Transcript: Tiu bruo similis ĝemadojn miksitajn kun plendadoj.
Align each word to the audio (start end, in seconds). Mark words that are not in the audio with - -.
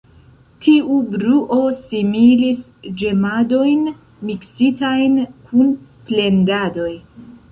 Tiu 0.65 0.95
bruo 1.09 1.57
similis 1.79 2.63
ĝemadojn 3.03 3.83
miksitajn 4.29 5.19
kun 5.51 5.69
plendadoj. 6.09 6.91